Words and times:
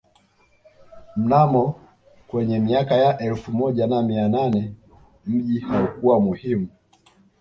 Mnamo 1.17 1.79
kwenye 2.27 2.59
mika 2.59 2.95
ya 3.03 3.17
elfu 3.17 3.51
moja 3.51 3.87
na 3.87 4.01
mia 4.03 4.27
nane 4.29 4.73
mji 5.25 5.59
haukuwa 5.59 6.19
muhimu 6.19 6.67